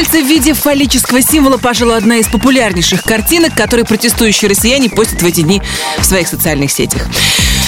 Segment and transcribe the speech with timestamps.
[0.00, 5.26] Кольца в виде фаллического символа, пожалуй, одна из популярнейших картинок, которые протестующие россияне постят в
[5.26, 5.60] эти дни
[5.98, 7.06] в своих социальных сетях.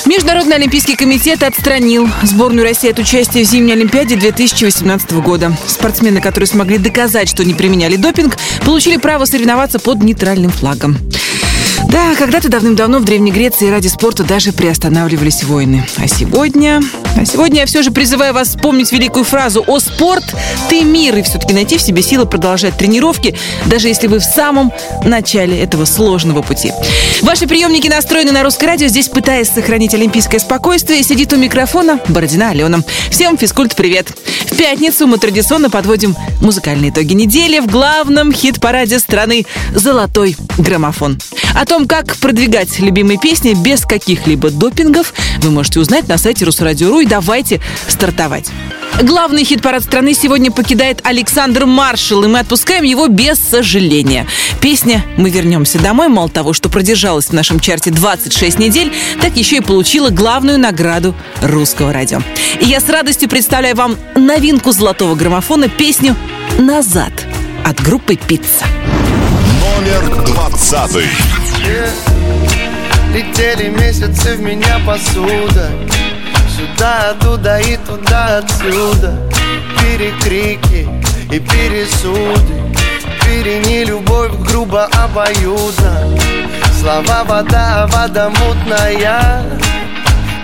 [0.06, 5.54] Международный олимпийский комитет отстранил сборную России от участия в зимней Олимпиаде 2018 года.
[5.66, 10.96] Спортсмены, которые смогли доказать, что не применяли допинг, получили право соревноваться под нейтральным флагом.
[11.92, 15.86] Да, когда-то давным-давно в Древней Греции ради спорта даже приостанавливались войны.
[15.98, 16.80] А сегодня...
[17.18, 20.24] А сегодня я все же призываю вас вспомнить великую фразу «О, спорт,
[20.70, 23.36] ты мир!» и все-таки найти в себе силы продолжать тренировки,
[23.66, 24.72] даже если вы в самом
[25.04, 26.72] начале этого сложного пути.
[27.20, 28.88] Ваши приемники настроены на русское радио.
[28.88, 32.78] Здесь, пытаясь сохранить олимпийское спокойствие, сидит у микрофона Бородина Алена.
[33.10, 34.16] Всем физкульт-привет!
[34.46, 41.18] В пятницу мы традиционно подводим музыкальные итоги недели в главном хит-параде страны «Золотой граммофон».
[41.54, 47.00] О том, как продвигать любимые песни без каких-либо допингов, вы можете узнать на сайте Русрадио.ру
[47.00, 48.50] и давайте стартовать.
[49.00, 54.26] Главный хит-парад страны сегодня покидает Александр Маршал, и мы отпускаем его без сожаления.
[54.60, 59.56] Песня «Мы вернемся домой» мало того, что продержалась в нашем чарте 26 недель, так еще
[59.56, 62.20] и получила главную награду русского радио.
[62.60, 66.14] И я с радостью представляю вам новинку золотого граммофона, песню
[66.58, 67.12] «Назад»
[67.64, 68.66] от группы «Пицца».
[69.82, 71.06] Номер двадцатый.
[73.12, 75.70] Летели месяцы в меня посуда.
[76.56, 79.14] Сюда, туда и туда, отсюда.
[79.78, 80.88] Перекрики
[81.30, 82.74] и пересуды.
[83.22, 86.18] Перени любовь грубо обоюдно.
[86.80, 89.42] Слова вода, вода мутная.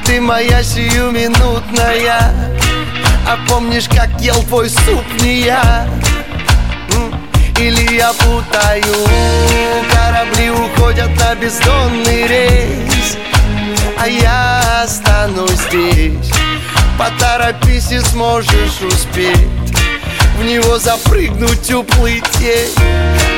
[0.04, 2.32] Ты моя сиюминутная.
[3.26, 5.86] А помнишь, как ел твой суп не я?
[7.58, 8.94] Или я путаю?
[9.92, 13.16] Корабли уходят на бездонный рейс
[14.00, 16.30] А я останусь здесь.
[16.98, 19.38] Поторопись и сможешь успеть
[20.36, 22.24] В него запрыгнуть, уплыть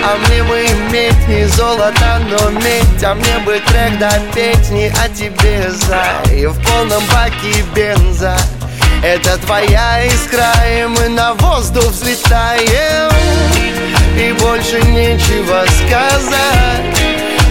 [0.02, 5.08] А мне бы иметь не золото, но медь А мне бы трек допеть не о
[5.10, 8.36] тебе, зай В полном баке бенза
[9.02, 13.10] это твоя искра, и мы на воздух взлетаем.
[14.16, 17.00] И больше нечего сказать.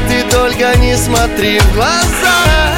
[0.08, 2.76] Ты только не смотри в глаза.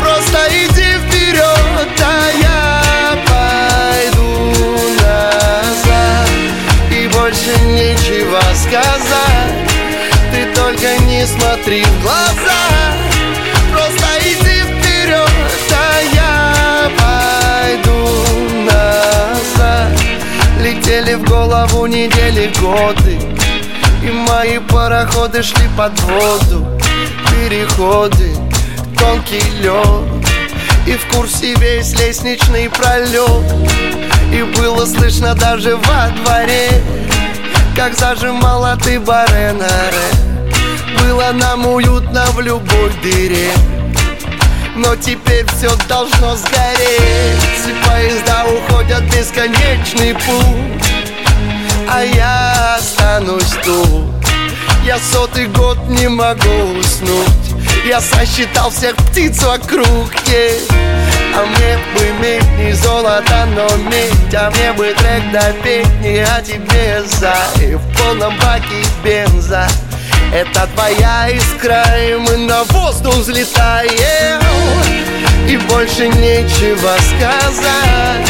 [0.00, 4.52] Просто иди вперед, а я пойду
[5.00, 6.28] назад.
[6.90, 9.52] И больше нечего сказать.
[10.32, 12.51] Ты только не смотри в глаза
[21.62, 23.18] голову недели годы.
[24.02, 26.66] И мои пароходы шли под воду.
[27.30, 28.34] Переходы,
[28.98, 30.26] тонкий лед.
[30.86, 33.44] И в курсе весь лестничный пролет.
[34.32, 36.70] И было слышно даже во дворе
[37.76, 40.08] Как зажимала ты баренаре
[40.98, 43.50] Было нам уютно в любой дыре.
[44.74, 47.76] Но теперь все должно сгореть.
[47.86, 50.82] Поезда уходят в бесконечный путь
[51.88, 54.04] А я останусь тут.
[54.84, 57.28] Я сотый год не могу уснуть.
[57.86, 60.72] Я сосчитал всех птиц вокруг yeah.
[61.34, 66.42] А мне бы иметь не золото, но медь А мне бы трек допеть не о
[66.42, 69.66] тебе, за И в полном баке бенза.
[70.32, 74.40] Это твоя искра, и мы на воздух взлетаем.
[75.48, 78.21] И больше нечего сказать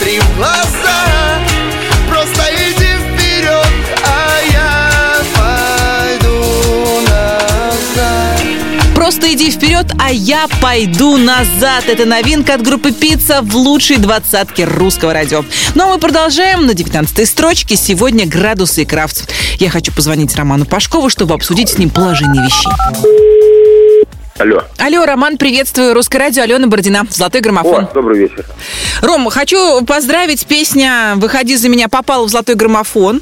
[0.00, 1.38] смотри в глаза
[2.08, 3.66] Просто иди вперед,
[4.04, 8.40] а я пойду назад
[8.94, 11.84] Просто иди вперед, а я пойду назад.
[11.88, 15.44] Это новинка от группы «Пицца» в лучшей двадцатке русского радио.
[15.74, 16.66] Ну а мы продолжаем.
[16.66, 19.32] На 19 строчке сегодня «Градусы и крафт».
[19.58, 23.39] Я хочу позвонить Роману Пашкову, чтобы обсудить с ним положение вещей.
[24.40, 24.62] Алло.
[24.78, 25.92] Алло, Роман, приветствую.
[25.92, 27.02] Русское радио, Алена Бородина.
[27.10, 27.84] Золотой граммофон.
[27.84, 28.46] О, добрый вечер.
[29.02, 30.46] Ром, хочу поздравить.
[30.46, 33.20] Песня «Выходи за меня» попала в золотой граммофон.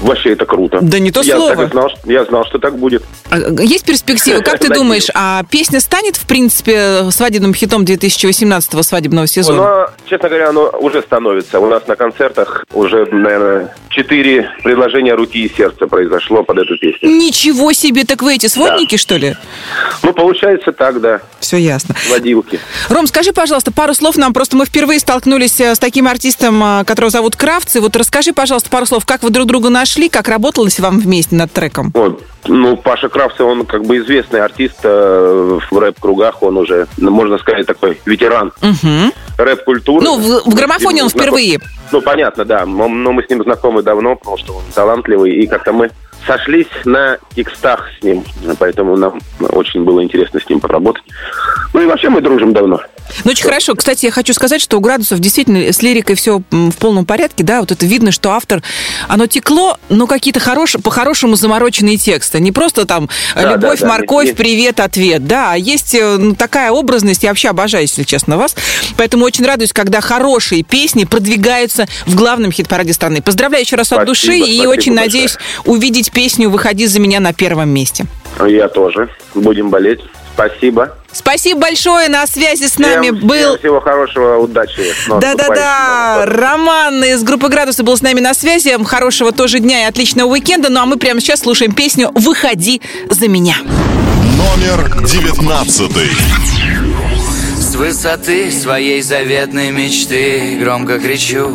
[0.00, 0.80] Вообще это круто.
[0.82, 1.54] Да не то я слово.
[1.54, 3.04] Так и знал, что- я знал, что так будет.
[3.30, 4.42] А, Есть перспективы?
[4.42, 9.62] Как ты думаешь, а песня станет, в принципе, свадебным хитом 2018 свадебного сезона?
[9.62, 11.60] Но, честно говоря, оно уже становится.
[11.60, 17.08] У нас на концертах уже, наверное, четыре предложения руки и сердца произошло под эту песню.
[17.08, 19.36] Ничего себе, так вы эти сводники, что ли?
[20.02, 21.20] Ну, получается так, да.
[21.40, 21.94] Все ясно.
[22.10, 22.58] Водилки.
[22.88, 24.32] Ром, скажи, пожалуйста, пару слов нам.
[24.32, 27.80] Просто мы впервые столкнулись э, с таким артистом, э, которого зовут Кравцы.
[27.80, 31.52] Вот расскажи, пожалуйста, пару слов, как вы друг друга нашли, как работалось вам вместе над
[31.52, 31.90] треком?
[31.94, 32.22] Вот.
[32.46, 37.38] Ну, Паша Кравцев, он как бы известный артист э, в рэп-кругах, он уже, ну, можно
[37.38, 39.12] сказать, такой ветеран Угу.
[39.38, 40.04] рэп-культуры.
[40.04, 41.60] Ну, в, в граммофоне он Знаком- впервые.
[41.92, 42.64] Ну, понятно, да.
[42.66, 45.90] Но, но мы с ним знакомы давно, потому что он талантливый, и как-то мы
[46.26, 48.24] сошлись на текстах с ним,
[48.58, 51.04] поэтому нам очень было интересно с ним поработать.
[51.74, 52.80] Ну и вообще мы дружим давно.
[53.24, 53.74] Ну, очень хорошо.
[53.74, 57.60] Кстати, я хочу сказать, что у Градусов действительно с лирикой все в полном порядке, да,
[57.60, 58.62] вот это видно, что автор,
[59.08, 62.40] оно текло, но какие-то хорошие, по-хорошему замороченные тексты.
[62.40, 64.36] Не просто там Да, любовь, да, да, морковь, есть.
[64.38, 68.54] привет, ответ, да, а есть э, ну, такая образность, я вообще обожаю, если честно, вас,
[68.96, 73.20] поэтому очень радуюсь, когда хорошие песни продвигаются в главном хит-параде страны.
[73.22, 75.06] Поздравляю еще раз от Спасибо, души и спасибо очень большое.
[75.06, 78.06] надеюсь увидеть песню «Выходи за меня» на первом месте.
[78.46, 79.08] Я тоже.
[79.34, 80.00] Будем болеть.
[80.34, 80.96] Спасибо.
[81.12, 83.50] Спасибо большое, на связи с нами Всем- был...
[83.50, 84.82] всем всего хорошего, удачи.
[85.08, 86.24] Да-да-да.
[86.26, 88.74] Роман из группы «Градусы» был с нами на связи.
[88.84, 90.70] Хорошего тоже дня и отличного уикенда.
[90.70, 92.80] Ну а мы прямо сейчас слушаем песню «Выходи
[93.10, 93.56] за меня».
[94.36, 96.10] Номер девятнадцатый.
[97.72, 100.58] С высоты своей заветной мечты.
[100.60, 101.50] Громко кричу.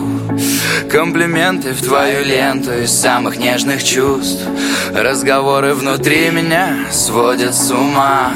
[0.92, 4.42] Комплименты в твою ленту Из самых нежных чувств.
[4.96, 8.32] Разговоры внутри меня Сводят с ума.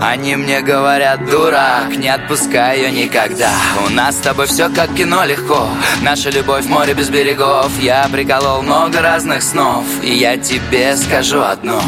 [0.00, 3.52] Они мне говорят, дурак Не отпускай ее никогда
[3.86, 5.68] У нас с тобой все как кино легко.
[6.00, 7.70] Наша любовь море без берегов.
[7.82, 9.84] Я приколол много разных снов.
[10.02, 11.82] И я тебе скажу одно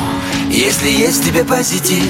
[0.53, 2.05] Если есть тебе позитив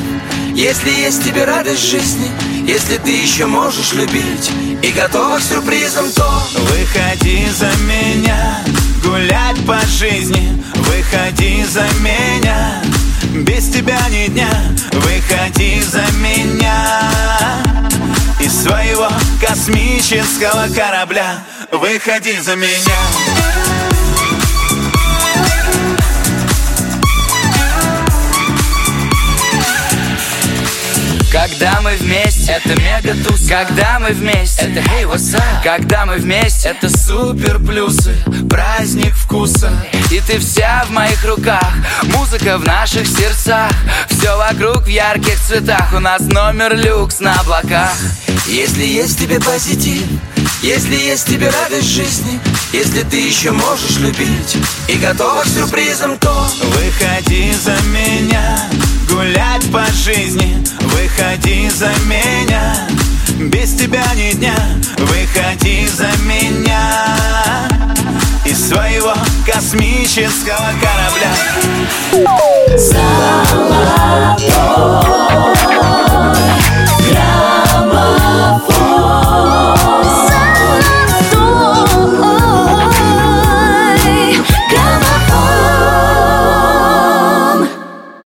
[0.55, 2.31] если есть тебе радость жизни
[2.67, 4.51] Если ты еще можешь любить
[4.83, 8.63] И готова к сюрпризам, то Выходи за меня,
[9.03, 10.63] гулять по жизни.
[10.75, 12.83] Выходи за меня,
[13.47, 14.51] без тебя ни дня.
[14.93, 17.01] Выходи за меня
[18.39, 19.09] Из своего
[19.41, 21.43] космического корабля.
[21.71, 22.99] Выходи за меня
[32.43, 33.49] вместе, это мега туз.
[33.49, 35.63] Когда мы вместе, это hey, what's up?
[35.63, 38.15] Когда мы вместе, это супер плюсы.
[38.49, 39.71] Праздник вкуса.
[40.11, 41.73] И ты вся в моих руках.
[42.05, 43.71] Музыка в наших сердцах.
[44.09, 45.93] Все вокруг в ярких цветах.
[45.95, 47.95] У нас номер люкс на облаках.
[48.47, 50.03] Если есть тебе позитив
[50.63, 52.39] если есть тебе радость жизни
[52.73, 54.57] Если ты еще можешь любить
[54.87, 56.31] И готова к сюрпризам, то
[56.63, 58.22] Выходи за меня,
[63.83, 64.55] тебя ни дня.
[64.99, 67.17] Выходи за меня.
[68.45, 69.15] Из своего
[69.47, 71.33] космического корабля